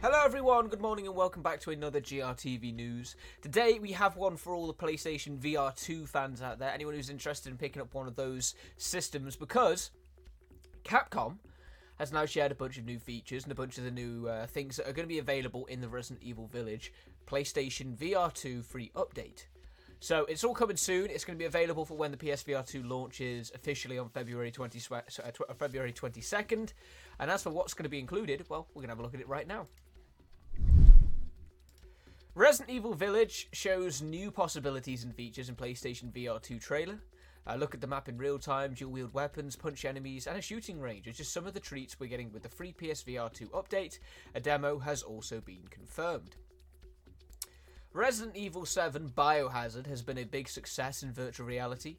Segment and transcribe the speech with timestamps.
[0.00, 3.16] Hello everyone, good morning and welcome back to another GRTV news.
[3.42, 7.10] Today we have one for all the PlayStation VR 2 fans out there, anyone who's
[7.10, 9.90] interested in picking up one of those systems, because
[10.84, 11.38] Capcom
[11.98, 14.46] has now shared a bunch of new features and a bunch of the new uh,
[14.46, 16.92] things that are going to be available in the Resident Evil Village
[17.26, 19.44] PlayStation VR 2 free update.
[20.00, 21.10] So it's all coming soon.
[21.10, 24.80] It's going to be available for when the PSVR 2 launches officially on February 20,
[24.92, 25.00] uh,
[25.58, 26.72] February 22nd.
[27.18, 29.14] And as for what's going to be included, well, we're going to have a look
[29.14, 29.66] at it right now.
[32.34, 37.00] Resident Evil Village shows new possibilities and features in PlayStation VR 2 trailer.
[37.48, 40.42] Uh, look at the map in real time, dual wield weapons, punch enemies, and a
[40.42, 43.48] shooting range are just some of the treats we're getting with the free PSVR 2
[43.48, 43.98] update.
[44.36, 46.36] A demo has also been confirmed.
[47.94, 51.96] Resident Evil 7 Biohazard has been a big success in virtual reality.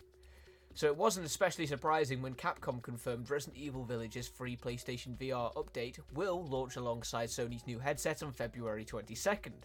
[0.75, 5.97] So it wasn't especially surprising when Capcom confirmed Resident Evil Village's free PlayStation VR update
[6.13, 9.63] will launch alongside Sony's new headset on February 22nd.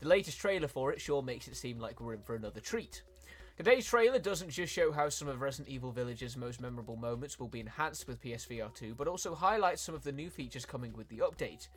[0.00, 3.04] The latest trailer for it sure makes it seem like we're in for another treat.
[3.56, 7.48] Today's trailer doesn't just show how some of Resident Evil Village's most memorable moments will
[7.48, 11.08] be enhanced with PSVR 2, but also highlights some of the new features coming with
[11.08, 11.68] the update.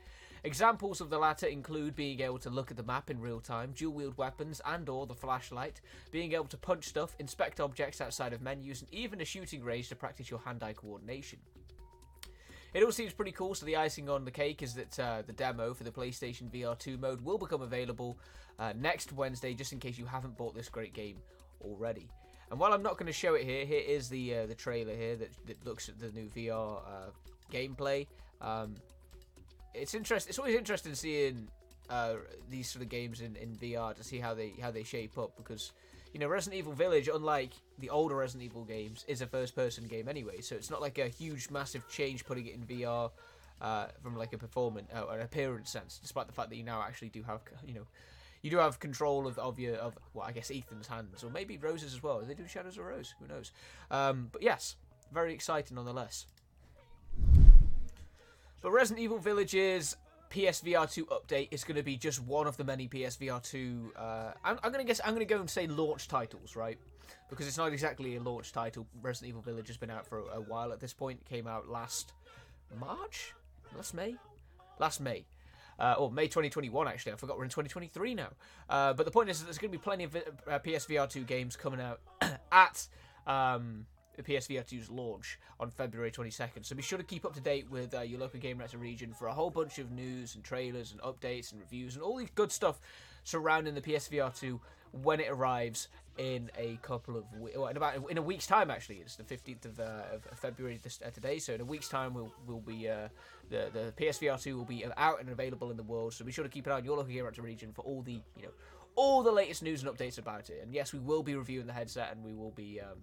[0.45, 3.71] Examples of the latter include being able to look at the map in real time,
[3.71, 5.79] dual wield weapons and or the flashlight,
[6.11, 9.87] being able to punch stuff, inspect objects outside of menus, and even a shooting range
[9.87, 11.39] to practice your hand-eye coordination.
[12.73, 15.31] It all seems pretty cool, so the icing on the cake is that uh, the
[15.31, 18.17] demo for the PlayStation VR 2 mode will become available
[18.59, 21.17] uh, next Wednesday, just in case you haven't bought this great game
[21.61, 22.09] already.
[22.51, 24.95] And while I'm not going to show it here, here is the uh, the trailer
[24.95, 27.09] here that, that looks at the new VR uh,
[27.51, 28.07] gameplay.
[28.41, 28.75] Um,
[29.73, 30.29] it's interest.
[30.29, 31.47] It's always interesting seeing
[31.89, 32.15] uh,
[32.49, 35.35] these sort of games in, in VR to see how they how they shape up
[35.35, 35.71] because
[36.13, 40.07] you know Resident Evil Village, unlike the older Resident Evil games, is a first-person game
[40.07, 40.41] anyway.
[40.41, 43.11] So it's not like a huge, massive change putting it in VR
[43.61, 45.99] uh, from like a performance uh, or an appearance sense.
[46.01, 47.87] Despite the fact that you now actually do have you know
[48.41, 51.57] you do have control of, of your of well I guess Ethan's hands or maybe
[51.57, 52.19] Rose's as well.
[52.19, 53.13] Are they do Shadows of Rose?
[53.19, 53.51] Who knows?
[53.89, 54.75] Um, but yes,
[55.11, 56.27] very exciting nonetheless.
[58.63, 59.97] But Resident Evil Village's
[60.31, 63.91] PSVR 2 update is going to be just one of the many PSVR 2.
[63.93, 66.79] Uh, I'm, I'm going to guess I'm going to go and say launch titles, right?
[67.29, 68.87] Because it's not exactly a launch title.
[69.01, 71.19] Resident Evil Village has been out for a, a while at this point.
[71.19, 72.13] It came out last
[72.79, 73.33] March,
[73.75, 74.15] last May,
[74.79, 75.25] last May.
[75.77, 77.11] Uh, or May 2021, actually.
[77.11, 78.29] I forgot we're in 2023 now.
[78.69, 81.23] Uh, but the point is that there's going to be plenty of uh, PSVR 2
[81.23, 81.99] games coming out
[82.51, 82.87] at
[83.27, 83.87] um,
[84.21, 86.63] PSVR 2's launch on February 22nd.
[86.63, 89.27] So be sure to keep up to date with uh, your local Gamereactor region for
[89.27, 92.51] a whole bunch of news and trailers and updates and reviews and all the good
[92.51, 92.79] stuff
[93.23, 94.59] surrounding the PSVR 2
[94.91, 95.87] when it arrives
[96.17, 98.69] in a couple of we- well, in about in a week's time.
[98.69, 101.39] Actually, it's the 15th of, uh, of February this, uh, today.
[101.39, 103.09] So in a week's time, we'll we'll be uh,
[103.49, 106.13] the the PSVR 2 will be out and available in the world.
[106.13, 108.21] So be sure to keep an eye on your local Gamereactor region for all the
[108.37, 108.51] you know
[108.95, 110.61] all the latest news and updates about it.
[110.61, 112.79] And yes, we will be reviewing the headset and we will be.
[112.79, 112.99] Um,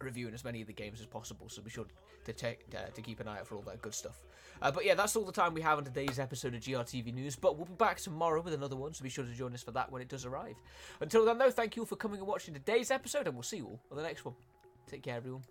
[0.00, 1.48] reviewing as many of the games as possible.
[1.48, 1.86] So be sure
[2.24, 4.20] to check uh, to keep an eye out for all that good stuff.
[4.62, 7.36] Uh, but yeah, that's all the time we have on today's episode of GRTV News.
[7.36, 9.72] But we'll be back tomorrow with another one, so be sure to join us for
[9.72, 10.56] that when it does arrive.
[11.00, 13.58] Until then, though, thank you all for coming and watching today's episode, and we'll see
[13.58, 14.34] you all on the next one.
[14.88, 15.42] Take care, everyone.